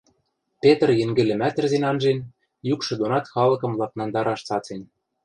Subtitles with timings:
[0.61, 2.19] Петр йӹнгӹлӹмӓт ӹрзен анжен,
[2.73, 4.81] юкшы донат халыкым ладнангдараш цацен